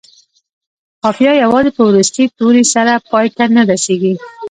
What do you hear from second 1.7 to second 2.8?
په وروستي توري